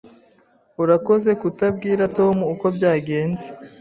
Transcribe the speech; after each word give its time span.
Urakoze 0.83 1.29
kutabwira 1.41 2.03
Tom 2.17 2.37
uko 2.53 2.65
byagenze. 2.75 3.45